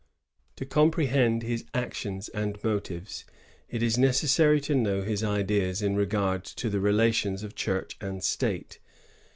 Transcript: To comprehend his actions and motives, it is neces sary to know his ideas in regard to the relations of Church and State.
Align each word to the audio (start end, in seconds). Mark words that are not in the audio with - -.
To 0.55 0.65
comprehend 0.65 1.43
his 1.43 1.63
actions 1.75 2.27
and 2.29 2.57
motives, 2.63 3.23
it 3.69 3.83
is 3.83 3.97
neces 3.97 4.29
sary 4.29 4.59
to 4.61 4.73
know 4.73 5.03
his 5.03 5.23
ideas 5.23 5.83
in 5.83 5.95
regard 5.95 6.43
to 6.45 6.71
the 6.71 6.79
relations 6.79 7.43
of 7.43 7.53
Church 7.53 7.97
and 8.01 8.23
State. 8.23 8.79